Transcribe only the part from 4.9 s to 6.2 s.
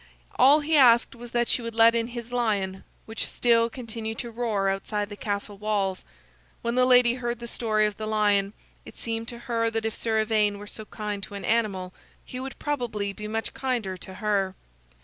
the castle walls.